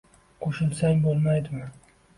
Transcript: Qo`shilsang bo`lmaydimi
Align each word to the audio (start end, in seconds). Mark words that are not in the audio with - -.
Qo`shilsang 0.45 1.05
bo`lmaydimi 1.07 1.73